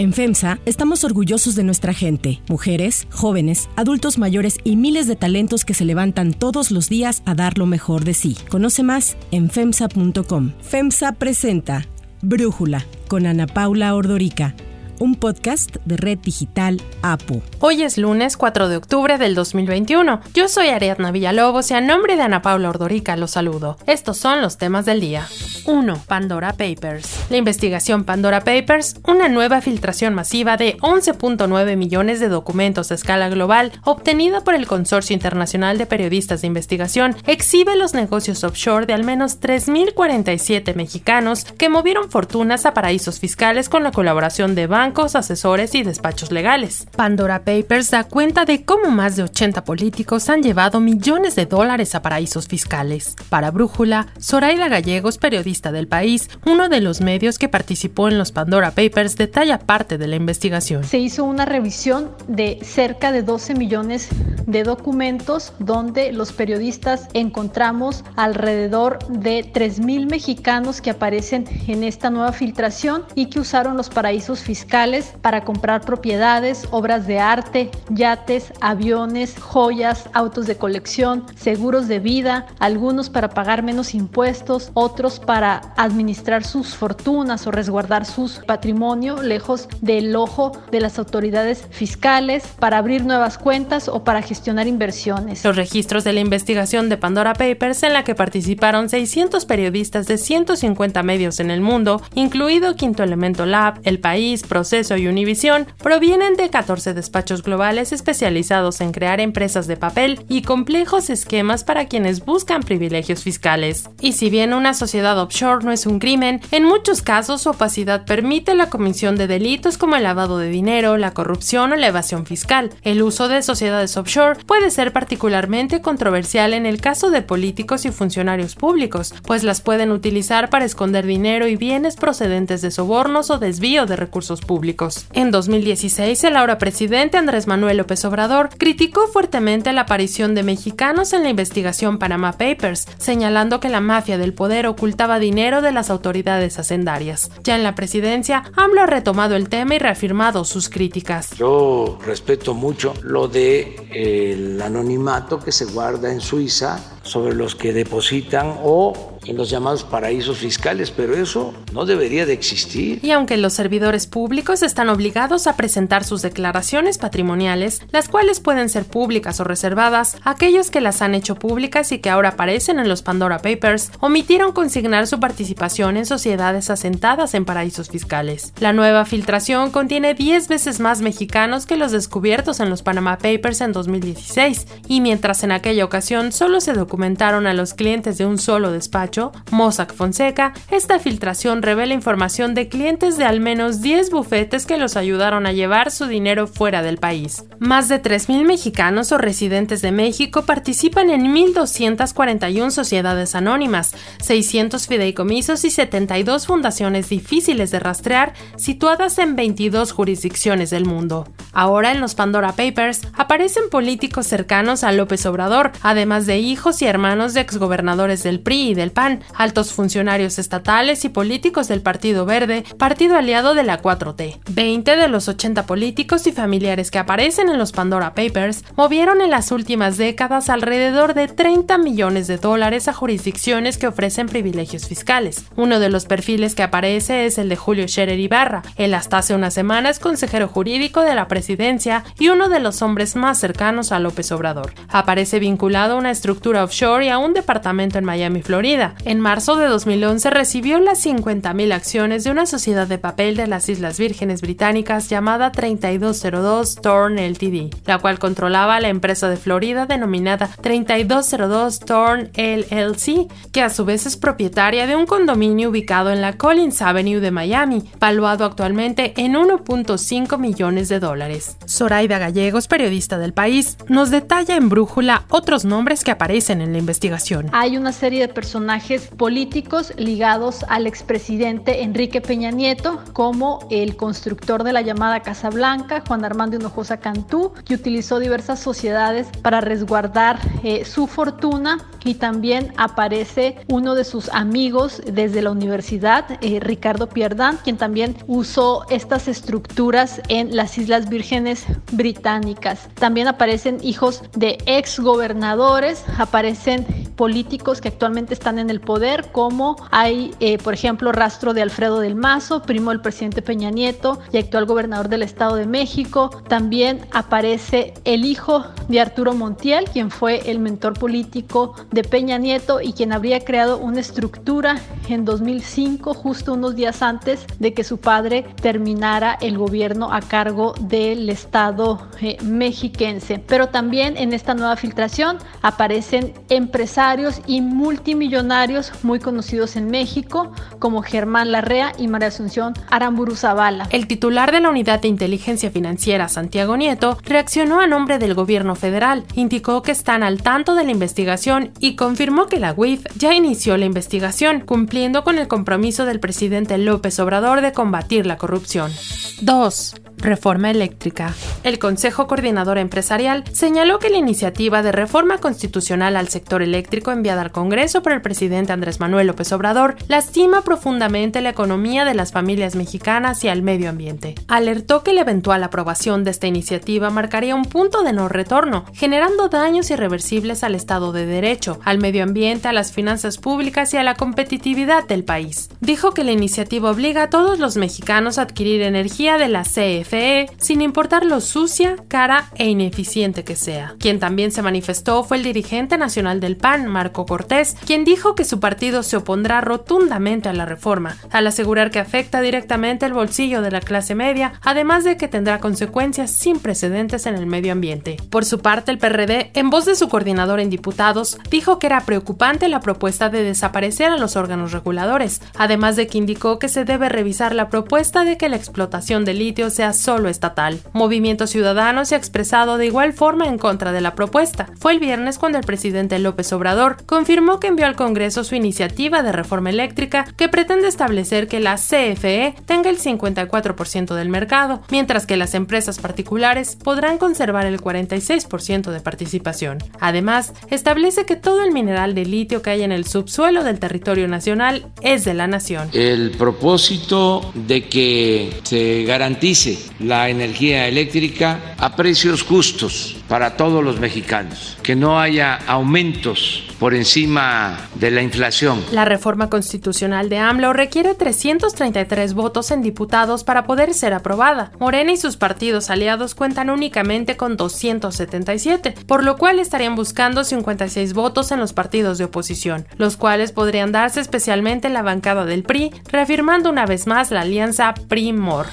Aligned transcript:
En 0.00 0.14
FEMSA 0.14 0.60
estamos 0.64 1.04
orgullosos 1.04 1.54
de 1.56 1.62
nuestra 1.62 1.92
gente, 1.92 2.40
mujeres, 2.48 3.06
jóvenes, 3.10 3.68
adultos 3.76 4.16
mayores 4.16 4.56
y 4.64 4.76
miles 4.76 5.06
de 5.06 5.14
talentos 5.14 5.66
que 5.66 5.74
se 5.74 5.84
levantan 5.84 6.32
todos 6.32 6.70
los 6.70 6.88
días 6.88 7.22
a 7.26 7.34
dar 7.34 7.58
lo 7.58 7.66
mejor 7.66 8.04
de 8.04 8.14
sí. 8.14 8.34
Conoce 8.48 8.82
más 8.82 9.18
en 9.30 9.50
FEMSA.com. 9.50 10.52
FEMSA 10.62 11.12
presenta 11.12 11.84
Brújula 12.22 12.86
con 13.08 13.26
Ana 13.26 13.46
Paula 13.46 13.94
Ordorica 13.94 14.54
un 15.00 15.16
podcast 15.16 15.76
de 15.84 15.96
Red 15.96 16.18
Digital 16.18 16.80
APU. 17.02 17.42
Hoy 17.58 17.82
es 17.82 17.98
lunes 17.98 18.36
4 18.36 18.68
de 18.68 18.76
octubre 18.76 19.18
del 19.18 19.34
2021. 19.34 20.20
Yo 20.34 20.48
soy 20.48 20.68
Ariadna 20.68 21.10
Villalobos 21.10 21.70
y 21.70 21.74
a 21.74 21.80
nombre 21.80 22.16
de 22.16 22.22
Ana 22.22 22.42
Paula 22.42 22.68
Ordorica 22.68 23.16
los 23.16 23.32
saludo. 23.32 23.78
Estos 23.86 24.18
son 24.18 24.42
los 24.42 24.58
temas 24.58 24.84
del 24.84 25.00
día. 25.00 25.26
1. 25.70 26.02
Pandora 26.08 26.52
Papers. 26.54 27.26
La 27.30 27.36
investigación 27.36 28.02
Pandora 28.04 28.40
Papers, 28.40 28.96
una 29.06 29.28
nueva 29.28 29.60
filtración 29.60 30.14
masiva 30.14 30.56
de 30.56 30.76
11.9 30.78 31.76
millones 31.76 32.18
de 32.18 32.28
documentos 32.28 32.90
a 32.90 32.94
escala 32.94 33.28
global 33.28 33.72
obtenida 33.84 34.42
por 34.42 34.54
el 34.54 34.66
Consorcio 34.66 35.14
Internacional 35.14 35.78
de 35.78 35.86
Periodistas 35.86 36.40
de 36.40 36.48
Investigación, 36.48 37.16
exhibe 37.26 37.76
los 37.76 37.94
negocios 37.94 38.42
offshore 38.42 38.86
de 38.86 38.94
al 38.94 39.04
menos 39.04 39.40
3.047 39.40 40.74
mexicanos 40.74 41.44
que 41.44 41.68
movieron 41.68 42.10
fortunas 42.10 42.66
a 42.66 42.74
paraísos 42.74 43.20
fiscales 43.20 43.68
con 43.68 43.84
la 43.84 43.92
colaboración 43.92 44.56
de 44.56 44.66
bancos 44.66 45.14
asesores 45.14 45.74
y 45.76 45.84
despachos 45.84 46.32
legales. 46.32 46.88
Pandora 46.96 47.44
Papers 47.44 47.90
da 47.90 48.04
cuenta 48.04 48.44
de 48.44 48.64
cómo 48.64 48.90
más 48.90 49.14
de 49.14 49.22
80 49.22 49.64
políticos 49.64 50.28
han 50.30 50.42
llevado 50.42 50.80
millones 50.80 51.36
de 51.36 51.46
dólares 51.46 51.94
a 51.94 52.02
paraísos 52.02 52.48
fiscales. 52.48 53.14
Para 53.28 53.52
Brújula, 53.52 54.08
Zoraida 54.20 54.68
Gallegos, 54.68 55.18
periodista 55.18 55.59
del 55.60 55.86
país, 55.86 56.30
uno 56.46 56.70
de 56.70 56.80
los 56.80 57.02
medios 57.02 57.38
que 57.38 57.50
participó 57.50 58.08
en 58.08 58.16
los 58.16 58.32
Pandora 58.32 58.70
Papers, 58.70 59.16
detalla 59.16 59.58
parte 59.58 59.98
de 59.98 60.06
la 60.06 60.16
investigación. 60.16 60.84
Se 60.84 60.98
hizo 60.98 61.24
una 61.24 61.44
revisión 61.44 62.10
de 62.26 62.58
cerca 62.62 63.12
de 63.12 63.22
12 63.22 63.54
millones 63.54 64.08
de 64.46 64.62
documentos 64.64 65.52
donde 65.58 66.12
los 66.12 66.32
periodistas 66.32 67.08
encontramos 67.12 68.04
alrededor 68.16 68.98
de 69.08 69.52
3.000 69.52 70.10
mexicanos 70.10 70.80
que 70.80 70.90
aparecen 70.90 71.44
en 71.66 71.84
esta 71.84 72.10
nueva 72.10 72.32
filtración 72.32 73.04
y 73.14 73.26
que 73.26 73.40
usaron 73.40 73.76
los 73.76 73.90
paraísos 73.90 74.40
fiscales 74.40 75.12
para 75.20 75.44
comprar 75.44 75.82
propiedades, 75.82 76.66
obras 76.70 77.06
de 77.06 77.18
arte, 77.18 77.70
yates, 77.90 78.52
aviones, 78.60 79.38
joyas, 79.38 80.08
autos 80.12 80.46
de 80.46 80.56
colección, 80.56 81.26
seguros 81.34 81.88
de 81.88 81.98
vida, 81.98 82.46
algunos 82.58 83.10
para 83.10 83.30
pagar 83.30 83.62
menos 83.62 83.94
impuestos, 83.94 84.70
otros 84.74 85.20
para 85.20 85.49
administrar 85.58 86.44
sus 86.44 86.74
fortunas 86.74 87.46
o 87.46 87.50
resguardar 87.50 88.06
su 88.06 88.30
patrimonio 88.46 89.22
lejos 89.22 89.68
del 89.80 90.14
ojo 90.16 90.52
de 90.70 90.80
las 90.80 90.98
autoridades 90.98 91.66
fiscales, 91.70 92.44
para 92.58 92.78
abrir 92.78 93.04
nuevas 93.04 93.38
cuentas 93.38 93.88
o 93.88 94.04
para 94.04 94.22
gestionar 94.22 94.66
inversiones. 94.66 95.44
Los 95.44 95.56
registros 95.56 96.04
de 96.04 96.12
la 96.12 96.20
investigación 96.20 96.88
de 96.88 96.96
Pandora 96.96 97.34
Papers 97.34 97.82
en 97.82 97.92
la 97.92 98.04
que 98.04 98.14
participaron 98.14 98.88
600 98.88 99.44
periodistas 99.46 100.06
de 100.06 100.18
150 100.18 101.02
medios 101.02 101.40
en 101.40 101.50
el 101.50 101.60
mundo, 101.60 102.02
incluido 102.14 102.76
Quinto 102.76 103.02
Elemento 103.02 103.46
Lab, 103.46 103.80
El 103.84 104.00
País, 104.00 104.42
Proceso 104.42 104.96
y 104.96 105.06
Univision 105.06 105.66
provienen 105.82 106.34
de 106.36 106.50
14 106.50 106.94
despachos 106.94 107.42
globales 107.42 107.92
especializados 107.92 108.80
en 108.80 108.92
crear 108.92 109.20
empresas 109.20 109.66
de 109.66 109.76
papel 109.76 110.24
y 110.28 110.42
complejos 110.42 111.10
esquemas 111.10 111.64
para 111.64 111.86
quienes 111.86 112.24
buscan 112.24 112.62
privilegios 112.62 113.22
fiscales. 113.22 113.88
Y 114.00 114.12
si 114.12 114.30
bien 114.30 114.52
una 114.52 114.74
sociedad 114.74 115.18
no 115.62 115.70
es 115.70 115.86
un 115.86 116.00
crimen, 116.00 116.40
en 116.50 116.64
muchos 116.64 117.02
casos 117.02 117.42
su 117.42 117.50
opacidad 117.50 118.04
permite 118.04 118.54
la 118.54 118.68
comisión 118.68 119.16
de 119.16 119.28
delitos 119.28 119.78
como 119.78 119.94
el 119.96 120.02
lavado 120.02 120.38
de 120.38 120.48
dinero, 120.48 120.96
la 120.96 121.14
corrupción 121.14 121.72
o 121.72 121.76
la 121.76 121.86
evasión 121.86 122.26
fiscal. 122.26 122.70
El 122.82 123.02
uso 123.02 123.28
de 123.28 123.42
sociedades 123.42 123.96
offshore 123.96 124.44
puede 124.44 124.70
ser 124.70 124.92
particularmente 124.92 125.80
controversial 125.80 126.52
en 126.52 126.66
el 126.66 126.80
caso 126.80 127.10
de 127.10 127.22
políticos 127.22 127.84
y 127.84 127.92
funcionarios 127.92 128.56
públicos, 128.56 129.14
pues 129.24 129.44
las 129.44 129.60
pueden 129.60 129.92
utilizar 129.92 130.50
para 130.50 130.64
esconder 130.64 131.06
dinero 131.06 131.46
y 131.46 131.56
bienes 131.56 131.94
procedentes 131.94 132.60
de 132.60 132.72
sobornos 132.72 133.30
o 133.30 133.38
desvío 133.38 133.86
de 133.86 133.96
recursos 133.96 134.40
públicos. 134.40 135.06
En 135.12 135.30
2016, 135.30 136.24
el 136.24 136.36
ahora 136.36 136.58
presidente 136.58 137.18
Andrés 137.18 137.46
Manuel 137.46 137.76
López 137.76 138.04
Obrador 138.04 138.50
criticó 138.58 139.06
fuertemente 139.06 139.72
la 139.72 139.82
aparición 139.82 140.34
de 140.34 140.42
mexicanos 140.42 141.12
en 141.12 141.22
la 141.22 141.30
investigación 141.30 141.98
Panama 141.98 142.32
Papers, 142.32 142.88
señalando 142.98 143.60
que 143.60 143.68
la 143.68 143.80
mafia 143.80 144.18
del 144.18 144.34
poder 144.34 144.66
ocultaba 144.66 145.19
dinero 145.20 145.62
de 145.62 145.70
las 145.70 145.90
autoridades 145.90 146.58
hacendarias. 146.58 147.30
Ya 147.44 147.54
en 147.54 147.62
la 147.62 147.76
presidencia, 147.76 148.42
AMLO 148.56 148.82
ha 148.82 148.86
retomado 148.86 149.36
el 149.36 149.48
tema 149.48 149.76
y 149.76 149.78
reafirmado 149.78 150.44
sus 150.44 150.68
críticas. 150.68 151.36
Yo 151.36 151.98
respeto 152.04 152.54
mucho 152.54 152.94
lo 153.02 153.28
de 153.28 153.76
el 153.92 154.60
anonimato 154.60 155.38
que 155.38 155.52
se 155.52 155.66
guarda 155.66 156.10
en 156.12 156.20
Suiza 156.20 156.80
sobre 157.02 157.34
los 157.34 157.54
que 157.54 157.72
depositan 157.72 158.56
o 158.62 159.09
en 159.26 159.36
los 159.36 159.50
llamados 159.50 159.84
paraísos 159.84 160.38
fiscales, 160.38 160.90
pero 160.90 161.14
eso 161.14 161.52
no 161.72 161.84
debería 161.84 162.26
de 162.26 162.32
existir. 162.32 163.00
Y 163.02 163.10
aunque 163.10 163.36
los 163.36 163.52
servidores 163.52 164.06
públicos 164.06 164.62
están 164.62 164.88
obligados 164.88 165.46
a 165.46 165.56
presentar 165.56 166.04
sus 166.04 166.22
declaraciones 166.22 166.98
patrimoniales, 166.98 167.82
las 167.92 168.08
cuales 168.08 168.40
pueden 168.40 168.68
ser 168.68 168.84
públicas 168.84 169.40
o 169.40 169.44
reservadas, 169.44 170.16
aquellos 170.24 170.70
que 170.70 170.80
las 170.80 171.02
han 171.02 171.14
hecho 171.14 171.34
públicas 171.34 171.92
y 171.92 171.98
que 171.98 172.10
ahora 172.10 172.30
aparecen 172.30 172.78
en 172.78 172.88
los 172.88 173.02
Pandora 173.02 173.38
Papers 173.38 173.90
omitieron 174.00 174.52
consignar 174.52 175.06
su 175.06 175.20
participación 175.20 175.96
en 175.96 176.06
sociedades 176.06 176.70
asentadas 176.70 177.34
en 177.34 177.44
paraísos 177.44 177.88
fiscales. 177.88 178.52
La 178.60 178.72
nueva 178.72 179.04
filtración 179.04 179.70
contiene 179.70 180.14
10 180.14 180.48
veces 180.48 180.80
más 180.80 181.00
mexicanos 181.00 181.66
que 181.66 181.76
los 181.76 181.92
descubiertos 181.92 182.60
en 182.60 182.70
los 182.70 182.82
Panama 182.82 183.18
Papers 183.18 183.60
en 183.60 183.72
2016, 183.72 184.66
y 184.88 185.00
mientras 185.00 185.42
en 185.42 185.52
aquella 185.52 185.84
ocasión 185.84 186.32
solo 186.32 186.60
se 186.60 186.72
documentaron 186.72 187.46
a 187.46 187.54
los 187.54 187.74
clientes 187.74 188.18
de 188.18 188.26
un 188.26 188.38
solo 188.38 188.72
despacho, 188.72 189.09
Mossack 189.50 189.94
Fonseca, 189.94 190.52
esta 190.70 190.98
filtración 190.98 191.62
revela 191.62 191.94
información 191.94 192.54
de 192.54 192.68
clientes 192.68 193.16
de 193.16 193.24
al 193.24 193.40
menos 193.40 193.80
10 193.80 194.10
bufetes 194.10 194.66
que 194.66 194.76
los 194.76 194.96
ayudaron 194.96 195.46
a 195.46 195.52
llevar 195.52 195.90
su 195.90 196.06
dinero 196.06 196.46
fuera 196.46 196.82
del 196.82 196.98
país. 196.98 197.44
Más 197.58 197.88
de 197.88 198.00
3.000 198.00 198.44
mexicanos 198.44 199.10
o 199.12 199.18
residentes 199.18 199.82
de 199.82 199.90
México 199.90 200.42
participan 200.42 201.10
en 201.10 201.34
1.241 201.34 202.70
sociedades 202.70 203.34
anónimas, 203.34 203.94
600 204.22 204.86
fideicomisos 204.86 205.64
y 205.64 205.70
72 205.70 206.46
fundaciones 206.46 207.08
difíciles 207.08 207.70
de 207.70 207.80
rastrear 207.80 208.34
situadas 208.56 209.18
en 209.18 209.34
22 209.34 209.92
jurisdicciones 209.92 210.70
del 210.70 210.84
mundo. 210.84 211.26
Ahora 211.52 211.90
en 211.90 212.00
los 212.00 212.14
Pandora 212.14 212.52
Papers 212.52 213.00
aparecen 213.14 213.70
políticos 213.70 214.26
cercanos 214.26 214.84
a 214.84 214.92
López 214.92 215.26
Obrador, 215.26 215.72
además 215.82 216.26
de 216.26 216.38
hijos 216.38 216.80
y 216.80 216.86
hermanos 216.86 217.34
de 217.34 217.40
exgobernadores 217.40 218.22
del 218.22 218.40
PRI 218.40 218.70
y 218.70 218.74
del 218.74 218.92
PAN, 218.92 218.99
altos 219.34 219.72
funcionarios 219.72 220.38
estatales 220.38 221.04
y 221.04 221.08
políticos 221.08 221.68
del 221.68 221.80
Partido 221.80 222.26
Verde, 222.26 222.64
partido 222.78 223.16
aliado 223.16 223.54
de 223.54 223.62
la 223.62 223.80
4T. 223.80 224.38
20 224.50 224.96
de 224.96 225.08
los 225.08 225.28
80 225.28 225.66
políticos 225.66 226.26
y 226.26 226.32
familiares 226.32 226.90
que 226.90 226.98
aparecen 226.98 227.48
en 227.48 227.58
los 227.58 227.72
Pandora 227.72 228.14
Papers 228.14 228.64
movieron 228.76 229.20
en 229.20 229.30
las 229.30 229.52
últimas 229.52 229.96
décadas 229.96 230.48
alrededor 230.50 231.14
de 231.14 231.28
30 231.28 231.78
millones 231.78 232.26
de 232.26 232.36
dólares 232.36 232.88
a 232.88 232.92
jurisdicciones 232.92 233.78
que 233.78 233.86
ofrecen 233.86 234.28
privilegios 234.28 234.86
fiscales. 234.86 235.44
Uno 235.56 235.80
de 235.80 235.90
los 235.90 236.06
perfiles 236.06 236.54
que 236.54 236.62
aparece 236.62 237.26
es 237.26 237.38
el 237.38 237.48
de 237.48 237.56
Julio 237.56 237.86
Scherer 237.88 238.18
Ibarra. 238.18 238.62
Él 238.76 238.94
hasta 238.94 239.18
hace 239.18 239.34
unas 239.34 239.54
semanas 239.54 239.98
consejero 239.98 240.48
jurídico 240.48 241.02
de 241.02 241.14
la 241.14 241.28
presidencia 241.28 242.04
y 242.18 242.28
uno 242.28 242.48
de 242.48 242.60
los 242.60 242.82
hombres 242.82 243.16
más 243.16 243.38
cercanos 243.38 243.92
a 243.92 243.98
López 243.98 244.30
Obrador. 244.32 244.72
Aparece 244.88 245.38
vinculado 245.38 245.94
a 245.94 245.98
una 245.98 246.10
estructura 246.10 246.64
offshore 246.64 247.06
y 247.06 247.08
a 247.08 247.18
un 247.18 247.32
departamento 247.32 247.98
en 247.98 248.04
Miami, 248.04 248.42
Florida. 248.42 248.89
En 249.04 249.20
marzo 249.20 249.56
de 249.56 249.66
2011 249.66 250.30
recibió 250.30 250.78
las 250.80 251.04
50.000 251.04 251.72
acciones 251.72 252.24
de 252.24 252.30
una 252.30 252.46
sociedad 252.46 252.86
de 252.86 252.98
papel 252.98 253.36
de 253.36 253.46
las 253.46 253.68
Islas 253.68 253.98
Vírgenes 253.98 254.40
Británicas 254.40 255.08
llamada 255.08 255.52
3202 255.52 256.76
Torn 256.76 257.16
Ltd, 257.16 257.74
la 257.86 257.98
cual 257.98 258.18
controlaba 258.18 258.80
la 258.80 258.88
empresa 258.88 259.28
de 259.28 259.36
Florida 259.36 259.86
denominada 259.86 260.50
3202 260.60 261.80
Torn 261.80 262.30
LLC, 262.34 263.28
que 263.52 263.62
a 263.62 263.70
su 263.70 263.84
vez 263.84 264.06
es 264.06 264.16
propietaria 264.16 264.86
de 264.86 264.96
un 264.96 265.06
condominio 265.06 265.70
ubicado 265.70 266.10
en 266.10 266.20
la 266.20 266.36
Collins 266.36 266.82
Avenue 266.82 267.20
de 267.20 267.30
Miami, 267.30 267.84
valuado 267.98 268.44
actualmente 268.44 269.14
en 269.16 269.34
1.5 269.34 270.38
millones 270.38 270.88
de 270.88 271.00
dólares. 271.00 271.56
Zoraida 271.68 272.18
Gallegos, 272.18 272.68
periodista 272.68 273.18
del 273.18 273.32
país, 273.32 273.76
nos 273.88 274.10
detalla 274.10 274.56
en 274.56 274.68
Brújula 274.68 275.24
otros 275.28 275.64
nombres 275.64 276.04
que 276.04 276.10
aparecen 276.10 276.60
en 276.60 276.72
la 276.72 276.78
investigación. 276.78 277.48
Hay 277.52 277.76
una 277.76 277.92
serie 277.92 278.20
de 278.20 278.28
personajes 278.28 278.79
personajes 278.80 279.14
políticos 279.14 279.92
ligados 279.98 280.64
al 280.68 280.86
expresidente 280.86 281.82
Enrique 281.82 282.22
Peña 282.22 282.50
Nieto, 282.50 283.02
como 283.12 283.58
el 283.70 283.96
constructor 283.96 284.64
de 284.64 284.72
la 284.72 284.80
llamada 284.80 285.20
Casa 285.20 285.50
Blanca, 285.50 286.02
Juan 286.06 286.24
Armando 286.24 286.56
Hinojosa 286.56 286.98
Cantú, 286.98 287.52
que 287.66 287.74
utilizó 287.74 288.18
diversas 288.18 288.58
sociedades 288.60 289.28
para 289.42 289.60
resguardar 289.60 290.38
eh, 290.64 290.86
su 290.86 291.06
fortuna 291.06 291.78
y 292.04 292.14
también 292.14 292.72
aparece 292.78 293.56
uno 293.68 293.94
de 293.94 294.04
sus 294.04 294.30
amigos 294.30 295.02
desde 295.04 295.42
la 295.42 295.50
universidad, 295.50 296.38
eh, 296.40 296.58
Ricardo 296.60 297.08
Pierdán, 297.08 297.58
quien 297.62 297.76
también 297.76 298.16
usó 298.26 298.86
estas 298.88 299.28
estructuras 299.28 300.22
en 300.28 300.56
las 300.56 300.78
Islas 300.78 301.10
Vírgenes 301.10 301.66
Británicas. 301.92 302.88
También 302.94 303.28
aparecen 303.28 303.78
hijos 303.82 304.22
de 304.34 304.56
ex 304.64 305.00
gobernadores, 305.00 306.04
aparecen 306.18 306.86
políticos 307.16 307.82
que 307.82 307.88
actualmente 307.88 308.32
están 308.32 308.58
en 308.58 308.69
el 308.70 308.80
poder, 308.80 309.30
como 309.32 309.76
hay, 309.90 310.32
eh, 310.40 310.58
por 310.58 310.74
ejemplo, 310.74 311.12
rastro 311.12 311.52
de 311.54 311.62
Alfredo 311.62 312.00
del 312.00 312.14
Mazo, 312.14 312.62
primo 312.62 312.90
del 312.90 313.00
presidente 313.00 313.42
Peña 313.42 313.70
Nieto 313.70 314.20
y 314.32 314.38
actual 314.38 314.64
gobernador 314.64 315.08
del 315.08 315.22
Estado 315.22 315.56
de 315.56 315.66
México. 315.66 316.30
También 316.48 317.00
aparece 317.12 317.94
el 318.04 318.24
hijo 318.24 318.64
de 318.88 319.00
Arturo 319.00 319.34
Montiel, 319.34 319.84
quien 319.84 320.10
fue 320.10 320.50
el 320.50 320.58
mentor 320.58 320.98
político 320.98 321.74
de 321.90 322.04
Peña 322.04 322.38
Nieto 322.38 322.80
y 322.80 322.92
quien 322.92 323.12
habría 323.12 323.40
creado 323.40 323.78
una 323.78 324.00
estructura 324.00 324.76
en 325.08 325.24
2005, 325.24 326.14
justo 326.14 326.54
unos 326.54 326.76
días 326.76 327.02
antes 327.02 327.46
de 327.58 327.74
que 327.74 327.84
su 327.84 327.98
padre 327.98 328.44
terminara 328.62 329.36
el 329.40 329.58
gobierno 329.58 330.12
a 330.12 330.20
cargo 330.20 330.74
del 330.80 331.28
Estado 331.28 332.08
eh, 332.20 332.36
mexiquense. 332.42 333.38
Pero 333.38 333.68
también 333.68 334.16
en 334.16 334.32
esta 334.32 334.54
nueva 334.54 334.76
filtración 334.76 335.38
aparecen 335.62 336.32
empresarios 336.48 337.40
y 337.46 337.60
multimillonarios 337.60 338.59
muy 339.02 339.20
conocidos 339.20 339.76
en 339.76 339.86
México, 339.86 340.52
como 340.78 341.02
Germán 341.02 341.50
Larrea 341.50 341.92
y 341.96 342.08
María 342.08 342.28
Asunción 342.28 342.74
Aramburu 342.90 343.34
Zavala. 343.34 343.88
El 343.90 344.06
titular 344.06 344.52
de 344.52 344.60
la 344.60 344.68
Unidad 344.68 345.00
de 345.00 345.08
Inteligencia 345.08 345.70
Financiera, 345.70 346.28
Santiago 346.28 346.76
Nieto, 346.76 347.16
reaccionó 347.24 347.80
a 347.80 347.86
nombre 347.86 348.18
del 348.18 348.34
gobierno 348.34 348.74
federal, 348.74 349.24
indicó 349.34 349.82
que 349.82 349.92
están 349.92 350.22
al 350.22 350.42
tanto 350.42 350.74
de 350.74 350.84
la 350.84 350.90
investigación 350.90 351.72
y 351.80 351.96
confirmó 351.96 352.46
que 352.46 352.60
la 352.60 352.74
UIF 352.76 353.04
ya 353.16 353.32
inició 353.34 353.76
la 353.76 353.86
investigación, 353.86 354.60
cumpliendo 354.60 355.24
con 355.24 355.38
el 355.38 355.48
compromiso 355.48 356.04
del 356.04 356.20
presidente 356.20 356.76
López 356.76 357.18
Obrador 357.18 357.62
de 357.62 357.72
combatir 357.72 358.26
la 358.26 358.36
corrupción. 358.36 358.92
2. 359.40 359.94
Reforma 360.22 360.70
eléctrica. 360.70 361.34
El 361.64 361.78
Consejo 361.78 362.26
Coordinador 362.26 362.76
Empresarial 362.76 363.44
señaló 363.52 363.98
que 363.98 364.10
la 364.10 364.18
iniciativa 364.18 364.82
de 364.82 364.92
reforma 364.92 365.38
constitucional 365.38 366.14
al 366.14 366.28
sector 366.28 366.60
eléctrico 366.60 367.10
enviada 367.10 367.40
al 367.40 367.52
Congreso 367.52 368.02
por 368.02 368.12
el 368.12 368.20
presidente 368.20 368.72
Andrés 368.72 369.00
Manuel 369.00 369.28
López 369.28 369.50
Obrador 369.52 369.96
lastima 370.08 370.60
profundamente 370.62 371.40
la 371.40 371.50
economía 371.50 372.04
de 372.04 372.14
las 372.14 372.32
familias 372.32 372.76
mexicanas 372.76 373.42
y 373.44 373.48
al 373.48 373.62
medio 373.62 373.88
ambiente. 373.88 374.34
Alertó 374.46 375.02
que 375.02 375.14
la 375.14 375.22
eventual 375.22 375.64
aprobación 375.64 376.22
de 376.22 376.32
esta 376.32 376.46
iniciativa 376.46 377.08
marcaría 377.08 377.54
un 377.54 377.64
punto 377.64 378.02
de 378.02 378.12
no 378.12 378.28
retorno, 378.28 378.84
generando 378.92 379.48
daños 379.48 379.90
irreversibles 379.90 380.64
al 380.64 380.74
Estado 380.74 381.12
de 381.12 381.24
Derecho, 381.24 381.80
al 381.82 381.98
medio 381.98 382.24
ambiente, 382.24 382.68
a 382.68 382.72
las 382.74 382.92
finanzas 382.92 383.38
públicas 383.38 383.94
y 383.94 383.96
a 383.96 384.02
la 384.02 384.14
competitividad 384.14 385.06
del 385.06 385.24
país. 385.24 385.70
Dijo 385.80 386.12
que 386.12 386.24
la 386.24 386.32
iniciativa 386.32 386.90
obliga 386.90 387.24
a 387.24 387.30
todos 387.30 387.58
los 387.58 387.76
mexicanos 387.76 388.36
a 388.36 388.42
adquirir 388.42 388.82
energía 388.82 389.38
de 389.38 389.48
la 389.48 389.62
CF 389.62 390.09
sin 390.58 390.82
importar 390.82 391.24
lo 391.24 391.40
sucia, 391.40 391.96
cara 392.08 392.50
e 392.56 392.68
ineficiente 392.68 393.44
que 393.44 393.54
sea. 393.54 393.94
Quien 393.98 394.18
también 394.18 394.50
se 394.50 394.62
manifestó 394.62 395.22
fue 395.22 395.36
el 395.36 395.44
dirigente 395.44 395.98
nacional 395.98 396.40
del 396.40 396.56
PAN, 396.56 396.86
Marco 396.86 397.26
Cortés, 397.26 397.76
quien 397.86 398.04
dijo 398.04 398.34
que 398.34 398.44
su 398.44 398.58
partido 398.58 399.02
se 399.02 399.16
opondrá 399.16 399.60
rotundamente 399.60 400.48
a 400.48 400.52
la 400.52 400.66
reforma, 400.66 401.16
al 401.30 401.46
asegurar 401.46 401.90
que 401.90 402.00
afecta 402.00 402.40
directamente 402.40 403.06
el 403.06 403.12
bolsillo 403.12 403.62
de 403.62 403.70
la 403.70 403.80
clase 403.80 404.14
media, 404.14 404.54
además 404.62 405.04
de 405.04 405.16
que 405.16 405.28
tendrá 405.28 405.60
consecuencias 405.60 406.32
sin 406.32 406.58
precedentes 406.58 407.26
en 407.26 407.36
el 407.36 407.46
medio 407.46 407.72
ambiente. 407.72 408.16
Por 408.30 408.44
su 408.44 408.58
parte, 408.58 408.90
el 408.90 408.98
PRD, 408.98 409.52
en 409.54 409.70
voz 409.70 409.84
de 409.84 409.94
su 409.94 410.08
coordinador 410.08 410.60
en 410.60 410.70
diputados, 410.70 411.38
dijo 411.50 411.78
que 411.78 411.86
era 411.86 412.00
preocupante 412.00 412.68
la 412.68 412.80
propuesta 412.80 413.28
de 413.28 413.42
desaparecer 413.42 414.10
a 414.10 414.18
los 414.18 414.36
órganos 414.36 414.72
reguladores, 414.72 415.40
además 415.56 415.96
de 415.96 416.06
que 416.06 416.18
indicó 416.18 416.58
que 416.58 416.68
se 416.68 416.84
debe 416.84 417.08
revisar 417.08 417.54
la 417.54 417.68
propuesta 417.68 418.24
de 418.24 418.36
que 418.36 418.48
la 418.48 418.56
explotación 418.56 419.24
de 419.24 419.34
litio 419.34 419.70
sea 419.70 419.92
solo 420.00 420.28
estatal. 420.28 420.80
Movimiento 420.92 421.46
Ciudadano 421.46 422.04
se 422.04 422.14
ha 422.14 422.18
expresado 422.18 422.78
de 422.78 422.86
igual 422.86 423.12
forma 423.12 423.46
en 423.46 423.58
contra 423.58 423.92
de 423.92 424.00
la 424.00 424.14
propuesta. 424.14 424.68
Fue 424.78 424.92
el 424.92 425.00
viernes 425.00 425.38
cuando 425.38 425.58
el 425.58 425.64
presidente 425.64 426.18
López 426.18 426.52
Obrador 426.52 426.96
confirmó 427.06 427.60
que 427.60 427.68
envió 427.68 427.86
al 427.86 427.96
Congreso 427.96 428.44
su 428.44 428.54
iniciativa 428.54 429.22
de 429.22 429.32
reforma 429.32 429.70
eléctrica 429.70 430.26
que 430.36 430.48
pretende 430.48 430.88
establecer 430.88 431.48
que 431.48 431.60
la 431.60 431.76
CFE 431.76 432.54
tenga 432.66 432.90
el 432.90 432.98
54% 432.98 434.14
del 434.14 434.28
mercado, 434.28 434.82
mientras 434.90 435.26
que 435.26 435.36
las 435.36 435.54
empresas 435.54 435.98
particulares 435.98 436.76
podrán 436.76 437.18
conservar 437.18 437.66
el 437.66 437.80
46% 437.80 438.90
de 438.90 439.00
participación. 439.00 439.78
Además, 440.00 440.52
establece 440.70 441.26
que 441.26 441.36
todo 441.36 441.62
el 441.62 441.72
mineral 441.72 442.14
de 442.14 442.24
litio 442.24 442.62
que 442.62 442.70
hay 442.70 442.82
en 442.82 442.92
el 442.92 443.04
subsuelo 443.04 443.64
del 443.64 443.78
territorio 443.78 444.28
nacional 444.28 444.86
es 445.02 445.24
de 445.24 445.34
la 445.34 445.46
nación. 445.46 445.88
El 445.92 446.32
propósito 446.32 447.52
de 447.54 447.84
que 447.88 448.60
se 448.62 449.04
garantice 449.04 449.89
la 449.98 450.28
energía 450.28 450.86
eléctrica 450.86 451.74
a 451.78 451.96
precios 451.96 452.42
justos 452.42 453.16
para 453.28 453.56
todos 453.56 453.84
los 453.84 454.00
mexicanos, 454.00 454.76
que 454.82 454.96
no 454.96 455.20
haya 455.20 455.54
aumentos 455.66 456.64
por 456.80 456.94
encima 456.94 457.78
de 457.94 458.10
la 458.10 458.22
inflación. 458.22 458.82
La 458.90 459.04
reforma 459.04 459.50
constitucional 459.50 460.28
de 460.28 460.38
AMLO 460.38 460.72
requiere 460.72 461.14
333 461.14 462.34
votos 462.34 462.70
en 462.70 462.82
diputados 462.82 463.44
para 463.44 463.64
poder 463.64 463.92
ser 463.94 464.14
aprobada. 464.14 464.72
Morena 464.80 465.12
y 465.12 465.16
sus 465.16 465.36
partidos 465.36 465.90
aliados 465.90 466.34
cuentan 466.34 466.70
únicamente 466.70 467.36
con 467.36 467.56
277, 467.56 468.94
por 469.06 469.22
lo 469.22 469.36
cual 469.36 469.60
estarían 469.60 469.94
buscando 469.94 470.42
56 470.42 471.12
votos 471.12 471.52
en 471.52 471.60
los 471.60 471.72
partidos 471.72 472.18
de 472.18 472.24
oposición, 472.24 472.86
los 472.96 473.16
cuales 473.16 473.52
podrían 473.52 473.92
darse 473.92 474.20
especialmente 474.20 474.88
en 474.88 474.94
la 474.94 475.02
bancada 475.02 475.44
del 475.44 475.62
PRI, 475.62 475.92
reafirmando 476.10 476.70
una 476.70 476.86
vez 476.86 477.06
más 477.06 477.30
la 477.30 477.42
alianza 477.42 477.94
PRI-MOR. 478.08 478.66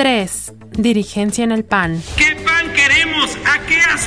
3. 0.00 0.52
Dirigencia 0.78 1.44
en 1.44 1.52
el 1.52 1.62
PAN. 1.62 2.02
¿Qué 2.16 2.34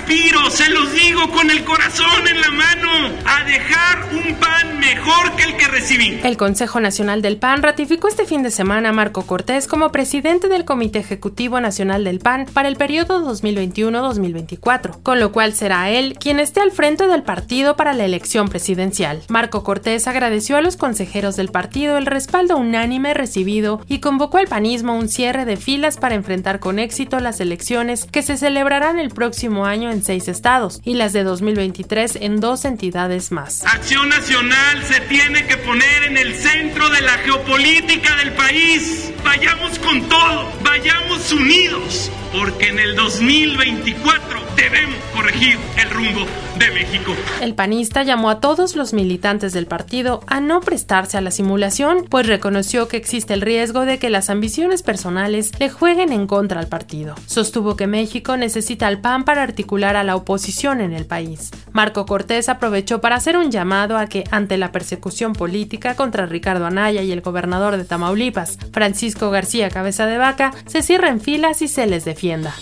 aspiro? 0.04 0.50
Se 0.50 0.70
los 0.70 0.92
digo 0.92 1.30
con 1.32 1.50
el 1.50 1.64
corazón 1.64 2.28
en 2.28 2.42
la 2.42 2.52
mano. 2.52 2.84
A 3.26 3.44
dejar 3.46 4.10
un 4.12 4.36
pan 4.36 4.80
mejor 4.80 5.36
que 5.36 5.44
el 5.44 5.58
que 5.58 5.68
recibí. 5.68 6.20
El 6.24 6.38
Consejo 6.38 6.80
Nacional 6.80 7.22
del 7.22 7.38
PAN 7.38 7.64
ratificó 7.64 8.08
este 8.08 8.26
fin 8.26 8.44
de 8.44 8.52
semana 8.52 8.90
a 8.90 8.94
Marco 8.94 9.24
Cortés 9.26 9.68
como 9.68 9.92
presidente 9.92 10.50
del 10.50 10.66
Comité 10.66 11.00
Ejecutivo 11.00 11.60
Nacional 11.62 12.04
del 12.04 12.20
PAN 12.20 12.46
para 12.54 12.68
el 12.68 12.76
periodo 12.76 13.26
2021-2024, 13.34 15.02
con 15.02 15.20
lo 15.20 15.32
cual 15.32 15.54
será 15.54 15.90
él 15.90 16.18
quien 16.20 16.40
esté 16.40 16.60
al 16.60 16.72
frente 16.72 17.08
del 17.08 17.24
partido 17.24 17.76
para 17.76 17.94
la 17.94 18.06
elección 18.06 18.50
presidencial. 18.50 19.22
Marco 19.30 19.64
Cortés 19.64 20.08
agradeció 20.08 20.58
a 20.58 20.62
los 20.62 20.78
consejeros 20.78 21.36
del 21.36 21.50
partido 21.50 21.98
el 21.98 22.06
respaldo 22.06 22.58
unánime 22.58 23.14
recibido 23.14 23.82
y 23.88 24.00
convocó 24.00 24.38
al 24.38 24.48
panismo 24.48 24.96
un 24.98 25.10
cierre 25.10 25.46
de 25.46 25.58
filas 25.58 25.98
para 25.98 26.16
enfrentar 26.16 26.60
con 26.60 26.80
éxito 26.80 27.20
las 27.20 27.40
elecciones 27.40 28.06
que 28.06 28.22
se 28.22 28.38
celebrarán 28.38 29.00
el 29.00 29.10
próximo 29.10 29.66
año 29.66 29.92
en 29.92 30.03
seis 30.04 30.28
estados 30.28 30.82
y 30.84 30.96
las 30.96 31.14
de 31.14 31.24
2023 31.24 32.18
en 32.22 32.40
dos 32.40 32.66
entidades 32.66 33.32
más. 33.32 33.66
Acción 33.66 34.10
Nacional 34.10 34.84
se 34.84 35.02
tiene 35.02 35.46
que 35.48 35.58
poner 35.58 36.04
en 36.04 36.18
el 36.18 36.36
centro 36.36 36.90
de 36.90 37.02
la 37.02 37.14
geopolítica 37.20 38.16
del 38.18 38.34
país. 38.34 39.12
Vayamos 39.24 39.80
con 39.80 40.02
todo, 40.10 40.52
vayamos 40.64 41.32
unidos, 41.32 42.12
porque 42.32 42.68
en 42.68 42.80
el 42.80 42.96
2024 42.96 44.53
debemos 44.56 44.98
corregir 45.14 45.58
el 45.82 45.90
rumbo 45.90 46.26
de 46.58 46.72
México. 46.72 47.14
El 47.42 47.56
panista 47.56 48.04
llamó 48.04 48.30
a 48.30 48.40
todos 48.40 48.76
los 48.76 48.94
militantes 48.94 49.54
del 49.54 49.66
partido 49.66 50.22
a 50.28 50.40
no 50.40 50.62
prestarse 50.62 51.18
a 51.18 51.22
la 51.22 51.32
simulación, 51.32 52.06
pues 52.10 52.28
reconoció 52.28 52.88
que 52.88 52.98
existe 52.98 53.34
el 53.34 53.42
riesgo 53.42 53.86
de 53.86 54.00
que 54.00 54.10
las 54.10 54.30
ambiciones 54.30 54.84
personales 54.84 55.52
le 55.60 55.70
jueguen 55.70 56.12
en 56.12 56.28
contra 56.28 56.60
al 56.60 56.68
partido. 56.68 57.16
Sostuvo 57.26 57.76
que 57.76 57.88
México 57.88 58.38
necesita 58.38 58.88
al 58.88 59.02
PAN 59.02 59.24
para 59.24 59.44
articular 59.44 59.96
a 59.96 60.04
la 60.04 60.16
oposición 60.16 60.82
en 60.82 60.94
el 60.94 61.06
país. 61.06 61.52
Marco 61.72 62.06
Cortés 62.06 62.50
aprovechó 62.50 63.02
para 63.02 63.16
hacer 63.16 63.38
un 63.38 63.52
llamado 63.52 63.98
a 63.98 64.08
que, 64.08 64.24
ante 64.32 64.58
la 64.58 64.72
persecución 64.72 65.34
política 65.34 65.96
contra 65.96 66.26
Ricardo 66.26 66.66
Anaya 66.66 67.02
y 67.02 67.12
el 67.12 67.22
gobernador 67.22 67.78
de 67.78 67.86
Tamaulipas, 67.86 68.58
Francisco 68.72 69.32
García 69.32 69.70
Cabeza 69.70 70.06
de 70.06 70.18
Vaca, 70.18 70.54
se 70.66 70.84
cierren 70.84 71.20
filas 71.20 71.62
y 71.62 71.68
se 71.68 71.88
les 71.88 72.06
defienda. 72.06 72.54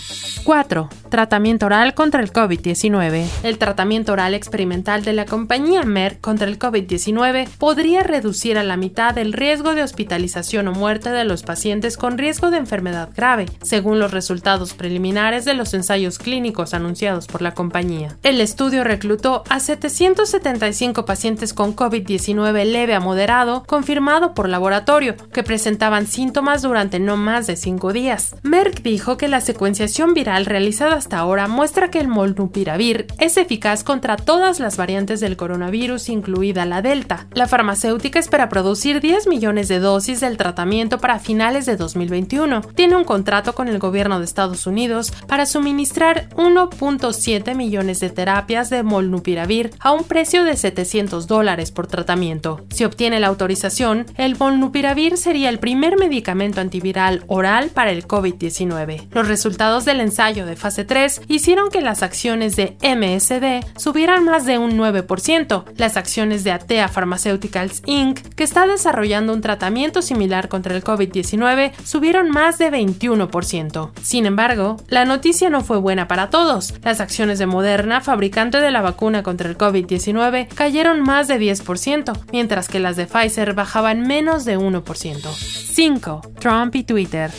4 0.44 0.88
tratamiento 1.12 1.66
oral 1.66 1.92
contra 1.92 2.22
el 2.22 2.32
COVID-19. 2.32 3.26
El 3.42 3.58
tratamiento 3.58 4.14
oral 4.14 4.32
experimental 4.32 5.04
de 5.04 5.12
la 5.12 5.26
compañía 5.26 5.82
Merck 5.82 6.22
contra 6.22 6.48
el 6.48 6.58
COVID-19 6.58 7.48
podría 7.58 8.02
reducir 8.02 8.56
a 8.56 8.64
la 8.64 8.78
mitad 8.78 9.18
el 9.18 9.34
riesgo 9.34 9.74
de 9.74 9.82
hospitalización 9.82 10.68
o 10.68 10.72
muerte 10.72 11.10
de 11.10 11.24
los 11.24 11.42
pacientes 11.42 11.98
con 11.98 12.16
riesgo 12.16 12.50
de 12.50 12.56
enfermedad 12.56 13.10
grave, 13.14 13.44
según 13.60 13.98
los 13.98 14.10
resultados 14.10 14.72
preliminares 14.72 15.44
de 15.44 15.52
los 15.52 15.74
ensayos 15.74 16.18
clínicos 16.18 16.72
anunciados 16.72 17.26
por 17.26 17.42
la 17.42 17.52
compañía. 17.52 18.16
El 18.22 18.40
estudio 18.40 18.82
reclutó 18.82 19.44
a 19.50 19.60
775 19.60 21.04
pacientes 21.04 21.52
con 21.52 21.76
COVID-19 21.76 22.64
leve 22.64 22.94
a 22.94 23.00
moderado, 23.00 23.64
confirmado 23.66 24.32
por 24.32 24.48
laboratorio, 24.48 25.16
que 25.30 25.42
presentaban 25.42 26.06
síntomas 26.06 26.62
durante 26.62 26.98
no 26.98 27.18
más 27.18 27.46
de 27.46 27.56
cinco 27.56 27.92
días. 27.92 28.34
Merck 28.42 28.80
dijo 28.80 29.18
que 29.18 29.28
la 29.28 29.42
secuenciación 29.42 30.14
viral 30.14 30.31
realizada 30.40 30.96
hasta 30.96 31.18
ahora 31.18 31.46
muestra 31.46 31.90
que 31.90 32.00
el 32.00 32.08
molnupiravir 32.08 33.06
es 33.18 33.36
eficaz 33.36 33.84
contra 33.84 34.16
todas 34.16 34.60
las 34.60 34.76
variantes 34.76 35.20
del 35.20 35.36
coronavirus, 35.36 36.08
incluida 36.08 36.64
la 36.64 36.82
Delta. 36.82 37.26
La 37.32 37.46
farmacéutica 37.46 38.18
espera 38.18 38.48
producir 38.48 39.00
10 39.00 39.26
millones 39.26 39.68
de 39.68 39.78
dosis 39.78 40.20
del 40.20 40.36
tratamiento 40.36 40.98
para 40.98 41.18
finales 41.18 41.66
de 41.66 41.76
2021. 41.76 42.62
Tiene 42.74 42.96
un 42.96 43.04
contrato 43.04 43.54
con 43.54 43.68
el 43.68 43.78
gobierno 43.78 44.18
de 44.18 44.24
Estados 44.24 44.66
Unidos 44.66 45.12
para 45.28 45.44
suministrar 45.44 46.28
1.7 46.30 47.54
millones 47.54 48.00
de 48.00 48.10
terapias 48.10 48.70
de 48.70 48.82
molnupiravir 48.82 49.70
a 49.80 49.92
un 49.92 50.04
precio 50.04 50.44
de 50.44 50.56
700 50.56 51.26
dólares 51.26 51.70
por 51.70 51.86
tratamiento. 51.86 52.64
Si 52.70 52.84
obtiene 52.84 53.20
la 53.20 53.26
autorización, 53.26 54.06
el 54.16 54.36
molnupiravir 54.36 55.18
sería 55.18 55.50
el 55.50 55.58
primer 55.58 55.98
medicamento 55.98 56.60
antiviral 56.60 57.24
oral 57.26 57.68
para 57.68 57.90
el 57.90 58.06
COVID-19. 58.06 59.08
Los 59.10 59.28
resultados 59.28 59.84
del 59.84 60.00
ensayo 60.00 60.21
de 60.22 60.54
fase 60.54 60.84
3 60.84 61.22
hicieron 61.26 61.68
que 61.68 61.80
las 61.80 62.04
acciones 62.04 62.54
de 62.54 62.76
MSD 62.80 63.66
subieran 63.76 64.24
más 64.24 64.46
de 64.46 64.56
un 64.56 64.78
9%. 64.78 65.64
Las 65.76 65.96
acciones 65.96 66.44
de 66.44 66.52
Atea 66.52 66.86
Pharmaceuticals 66.86 67.82
Inc., 67.86 68.20
que 68.36 68.44
está 68.44 68.68
desarrollando 68.68 69.32
un 69.32 69.40
tratamiento 69.40 70.00
similar 70.00 70.48
contra 70.48 70.76
el 70.76 70.84
COVID-19, 70.84 71.72
subieron 71.82 72.30
más 72.30 72.58
de 72.58 72.70
21%. 72.70 73.90
Sin 74.00 74.26
embargo, 74.26 74.76
la 74.86 75.04
noticia 75.04 75.50
no 75.50 75.62
fue 75.62 75.78
buena 75.78 76.06
para 76.06 76.30
todos. 76.30 76.72
Las 76.84 77.00
acciones 77.00 77.40
de 77.40 77.46
Moderna, 77.46 78.00
fabricante 78.00 78.60
de 78.60 78.70
la 78.70 78.80
vacuna 78.80 79.24
contra 79.24 79.48
el 79.48 79.58
COVID-19, 79.58 80.46
cayeron 80.54 81.00
más 81.00 81.26
de 81.26 81.40
10%, 81.40 82.16
mientras 82.30 82.68
que 82.68 82.78
las 82.78 82.94
de 82.94 83.06
Pfizer 83.06 83.54
bajaban 83.54 84.02
menos 84.02 84.44
de 84.44 84.56
1%. 84.56 85.34
5. 85.72 86.20
Trump 86.38 86.76
y 86.76 86.84
Twitter. 86.84 87.32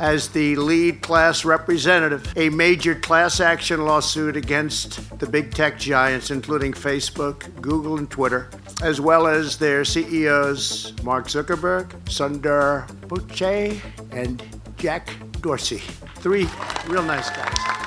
As 0.00 0.28
the 0.28 0.56
lead 0.56 1.02
class 1.02 1.44
representative 1.44 2.32
a 2.36 2.48
major 2.48 2.94
class 2.94 3.38
action 3.38 3.84
lawsuit 3.84 4.34
against 4.34 5.18
the 5.18 5.26
big 5.26 5.52
tech 5.52 5.78
giants, 5.78 6.30
including 6.30 6.72
Facebook, 6.72 7.60
Google, 7.60 7.98
and 7.98 8.10
Twitter, 8.10 8.48
as 8.82 9.00
well 9.00 9.26
as 9.26 9.58
their 9.58 9.84
CEOs 9.84 10.94
Mark 11.04 11.26
Zuckerberg, 11.26 11.90
Sundar 12.06 12.88
Pichai, 13.08 13.78
and 14.10 14.42
Jack 14.78 15.14
Dorsey. 15.42 15.82
Three 16.16 16.48
real 16.88 17.02
nice 17.02 17.28
guys. 17.28 17.79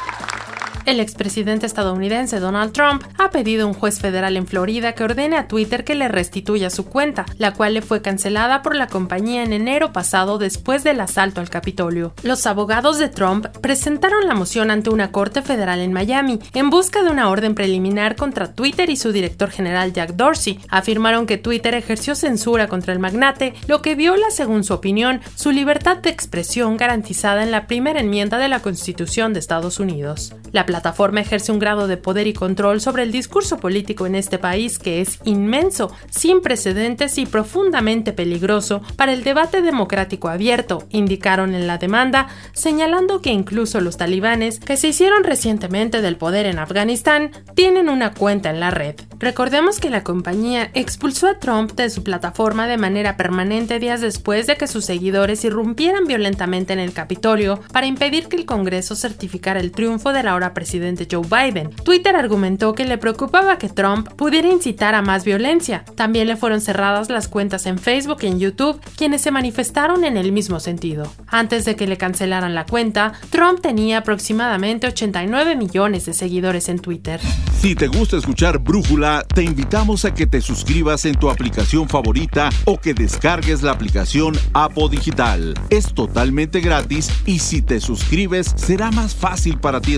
El 0.86 1.00
expresidente 1.00 1.66
estadounidense 1.66 2.42
Donald 2.42 2.74
Trump 2.74 3.04
ha 3.18 3.30
pedido 3.30 3.64
a 3.64 3.68
un 3.68 3.74
juez 3.74 4.00
federal 4.00 4.36
en 4.36 4.48
Florida 4.48 4.94
que 4.94 5.06
ordene 5.06 5.38
a 5.38 5.48
Twitter 5.48 5.86
que 5.86 5.96
le 5.96 6.10
restituya 6.10 6.70
su 6.70 6.86
cuenta, 6.86 7.26
la 7.38 7.54
cual 7.54 7.76
le 7.76 7.82
fue 7.82 8.02
cancelada 8.02 8.62
por 8.62 8.76
la 8.76 8.88
compañía 8.88 9.44
en 9.44 9.54
enero 9.54 9.94
pasado 9.94 10.38
después 10.38 10.84
del 10.84 11.00
asalto 11.00 11.40
al 11.40 11.50
Capitolio. 11.50 12.14
Los 12.22 12.46
abogados 12.48 13.00
de 13.00 13.08
Trump 13.08 13.48
presentaron 13.62 14.28
la 14.28 14.36
moción 14.36 14.72
ante 14.72 14.90
una 14.90 15.12
corte 15.12 15.42
federal 15.42 15.80
en 15.80 15.94
Miami 15.94 16.40
en 16.54 16.70
busca 16.70 17.02
de 17.02 17.12
una 17.12 17.30
orden 17.30 17.56
preliminar 17.56 18.18
contra 18.18 18.54
Twitter 18.54 18.90
y 18.90 18.98
su 18.98 19.14
director 19.14 19.52
general 19.52 19.94
Jack 19.94 20.16
Dorsey. 20.16 20.60
Afirmaron 20.68 21.28
que 21.28 21.38
Twitter 21.38 21.76
ejerció 21.76 22.14
censura 22.14 22.68
contra 22.68 22.92
el 22.92 23.00
magnate, 23.00 23.54
lo 23.68 23.82
que 23.82 23.96
viola, 23.96 24.32
según 24.32 24.66
su 24.66 24.74
opinión, 24.74 25.22
su 25.36 25.52
libertad 25.52 25.98
de 25.98 26.10
expresión 26.10 26.76
garantizada 26.76 27.42
en 27.44 27.52
la 27.52 27.68
primera 27.68 28.02
enmienda 28.02 28.38
de 28.38 28.50
la 28.50 28.60
Constitución 28.60 29.32
de 29.34 29.40
Estados 29.40 29.80
Unidos. 29.80 30.34
Plataforma 30.74 31.22
ejerce 31.22 31.52
un 31.52 31.60
grado 31.60 31.86
de 31.88 31.98
poder 31.98 32.26
y 32.26 32.34
control 32.34 32.82
sobre 32.82 33.04
el 33.04 33.12
discurso 33.12 33.60
político 33.60 34.08
en 34.08 34.16
este 34.16 34.40
país 34.40 34.80
que 34.80 35.02
es 35.02 35.20
inmenso, 35.24 35.96
sin 36.10 36.42
precedentes 36.42 37.20
y 37.20 37.28
profundamente 37.28 38.12
peligroso 38.12 38.82
para 38.98 39.14
el 39.14 39.24
debate 39.24 39.62
democrático 39.62 40.30
abierto, 40.30 40.88
indicaron 40.90 41.54
en 41.54 41.68
la 41.68 41.78
demanda, 41.78 42.28
señalando 42.54 43.22
que 43.22 43.30
incluso 43.30 43.82
los 43.82 43.98
talibanes, 43.98 44.60
que 44.60 44.76
se 44.76 44.88
hicieron 44.88 45.24
recientemente 45.24 46.02
del 46.02 46.18
poder 46.18 46.48
en 46.48 46.58
Afganistán, 46.58 47.30
tienen 47.54 47.88
una 47.88 48.16
cuenta 48.16 48.50
en 48.50 48.60
la 48.60 48.72
red. 48.72 48.96
Recordemos 49.20 49.80
que 49.80 49.92
la 49.92 50.04
compañía 50.04 50.72
expulsó 50.74 51.28
a 51.28 51.38
Trump 51.38 51.74
de 51.74 51.92
su 51.92 52.04
plataforma 52.04 52.68
de 52.68 52.80
manera 52.80 53.16
permanente 53.16 53.78
días 53.78 54.02
después 54.02 54.48
de 54.48 54.58
que 54.58 54.68
sus 54.68 54.86
seguidores 54.86 55.46
irrumpieran 55.46 56.06
violentamente 56.06 56.74
en 56.74 56.80
el 56.80 56.94
Capitolio 56.94 57.62
para 57.72 57.86
impedir 57.86 58.28
que 58.28 58.38
el 58.38 58.46
Congreso 58.46 58.96
certificara 58.96 59.60
el 59.60 59.72
triunfo 59.72 60.12
de 60.12 60.24
la 60.24 60.32
ahora 60.32 60.54
presidente 60.64 61.10
Joe 61.12 61.28
Biden. 61.28 61.72
Twitter 61.84 62.16
argumentó 62.16 62.74
que 62.74 62.86
le 62.86 62.98
preocupaba 62.98 63.58
que 63.58 63.68
Trump 63.68 64.08
pudiera 64.14 64.48
incitar 64.48 64.96
a 64.96 65.02
más 65.02 65.26
violencia. 65.26 65.84
También 65.98 66.26
le 66.26 66.38
fueron 66.38 66.62
cerradas 66.62 67.10
las 67.10 67.28
cuentas 67.28 67.66
en 67.66 67.78
Facebook 67.78 68.20
y 68.22 68.28
en 68.28 68.40
YouTube, 68.40 68.80
quienes 68.96 69.20
se 69.20 69.30
manifestaron 69.32 70.06
en 70.06 70.16
el 70.16 70.32
mismo 70.32 70.62
sentido. 70.62 71.12
Antes 71.28 71.66
de 71.66 71.76
que 71.76 71.86
le 71.86 71.98
cancelaran 71.98 72.56
la 72.56 72.66
cuenta, 72.66 73.12
Trump 73.30 73.60
tenía 73.60 73.98
aproximadamente 73.98 74.88
89 74.88 75.58
millones 75.58 76.06
de 76.06 76.14
seguidores 76.14 76.70
en 76.70 76.80
Twitter. 76.80 77.20
Si 77.60 77.76
te 77.76 77.88
gusta 77.88 78.16
escuchar 78.16 78.60
Brújula, 78.60 79.26
te 79.34 79.44
invitamos 79.44 80.06
a 80.06 80.14
que 80.14 80.28
te 80.28 80.40
suscribas 80.40 81.04
en 81.04 81.16
tu 81.16 81.30
aplicación 81.30 81.90
favorita 81.90 82.50
o 82.64 82.78
que 82.80 82.94
descargues 82.94 83.64
la 83.64 83.72
aplicación 83.72 84.34
Apo 84.54 84.88
Digital. 84.88 85.56
Es 85.70 85.94
totalmente 85.94 86.62
gratis 86.62 87.10
y 87.26 87.40
si 87.40 87.62
te 87.62 87.82
suscribes 87.82 88.54
será 88.56 88.92
más 88.92 89.14
fácil 89.14 89.58
para 89.60 89.82
ti 89.82 89.94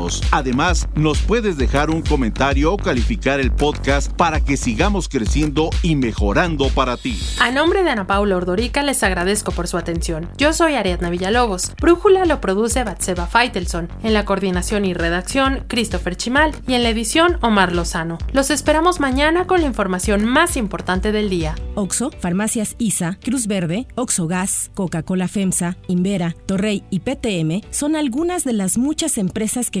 escucharnos. 0.00 0.22
Además, 0.30 0.88
nos 0.94 1.18
puedes 1.20 1.56
dejar 1.56 1.90
un 1.90 2.02
comentario 2.02 2.72
o 2.72 2.76
calificar 2.76 3.40
el 3.40 3.52
podcast 3.52 4.12
para 4.12 4.40
que 4.40 4.56
sigamos 4.56 5.08
creciendo 5.08 5.70
y 5.82 5.96
mejorando 5.96 6.68
para 6.68 6.96
ti. 6.96 7.20
A 7.40 7.50
nombre 7.50 7.82
de 7.82 7.90
Ana 7.90 8.06
Paula 8.06 8.36
Ordorica 8.36 8.82
les 8.82 9.02
agradezco 9.02 9.52
por 9.52 9.68
su 9.68 9.76
atención. 9.76 10.28
Yo 10.38 10.52
soy 10.52 10.74
Ariadna 10.74 11.10
Villalobos. 11.10 11.72
Brújula 11.80 12.24
lo 12.24 12.40
produce 12.40 12.84
Batseba 12.84 13.26
Feitelson. 13.26 13.88
En 14.02 14.14
la 14.14 14.24
coordinación 14.24 14.84
y 14.84 14.94
redacción, 14.94 15.64
Christopher 15.68 16.16
Chimal. 16.16 16.54
Y 16.66 16.74
en 16.74 16.82
la 16.82 16.90
edición, 16.90 17.38
Omar 17.40 17.74
Lozano. 17.74 18.18
Los 18.32 18.50
esperamos 18.50 19.00
mañana 19.00 19.46
con 19.46 19.60
la 19.60 19.66
información 19.66 20.24
más 20.24 20.56
importante 20.56 21.12
del 21.12 21.30
día. 21.30 21.54
Oxo, 21.74 22.10
Farmacias 22.20 22.76
ISA, 22.78 23.18
Cruz 23.22 23.46
Verde, 23.46 23.86
Oxo 23.94 24.26
Gas, 24.26 24.70
Coca-Cola 24.74 25.28
FEMSA, 25.28 25.76
Invera, 25.88 26.34
Torrey 26.46 26.84
y 26.90 27.00
PTM 27.00 27.62
son 27.70 27.96
algunas 27.96 28.44
de 28.44 28.52
las 28.52 28.78
muchas 28.78 29.18
empresas 29.18 29.70
que 29.70 29.80